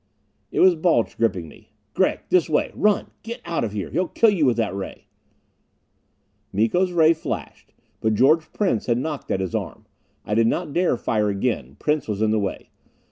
It 0.51 0.61
was 0.61 0.73
Balch 0.73 1.15
gripping 1.15 1.47
me. 1.47 1.69
"Gregg! 1.93 2.21
This 2.29 2.49
way 2.49 2.71
run! 2.73 3.11
Get 3.21 3.39
out 3.45 3.63
of 3.63 3.71
here! 3.71 3.91
He'll 3.91 4.07
kill 4.07 4.31
you 4.31 4.47
with 4.47 4.57
that 4.57 4.73
ray" 4.73 5.05
Miko's 6.51 6.91
ray 6.91 7.13
flashed, 7.13 7.71
but 7.99 8.15
George 8.15 8.51
Prince 8.51 8.87
had 8.87 8.97
knocked 8.97 9.29
at 9.29 9.41
his 9.41 9.53
arm. 9.53 9.85
I 10.25 10.33
did 10.33 10.47
not 10.47 10.73
dare 10.73 10.97
fire 10.97 11.29
again. 11.29 11.75
Prince 11.77 12.07
was 12.07 12.19
in 12.23 12.31
the 12.31 12.39
way. 12.39 12.69